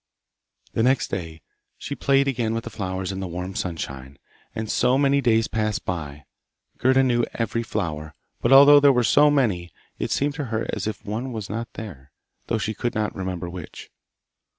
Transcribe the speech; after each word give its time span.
The 0.73 0.81
next 0.81 1.09
day 1.11 1.43
she 1.77 1.93
played 1.93 2.27
again 2.27 2.55
with 2.55 2.63
the 2.63 2.71
flowers 2.71 3.11
in 3.11 3.19
the 3.19 3.27
warm 3.27 3.53
sunshine, 3.53 4.17
and 4.55 4.67
so 4.67 4.97
many 4.97 5.21
days 5.21 5.47
passed 5.47 5.85
by. 5.85 6.25
Gerda 6.79 7.03
knew 7.03 7.23
every 7.35 7.61
flower, 7.61 8.15
but 8.41 8.51
although 8.51 8.79
there 8.79 8.91
were 8.91 9.03
so 9.03 9.29
many, 9.29 9.69
it 9.99 10.09
seemed 10.09 10.33
to 10.33 10.45
her 10.45 10.67
as 10.73 10.87
if 10.87 11.05
one 11.05 11.31
were 11.31 11.43
not 11.51 11.73
there, 11.73 12.11
though 12.47 12.57
she 12.57 12.73
could 12.73 12.95
not 12.95 13.15
remember 13.15 13.47
which. 13.47 13.91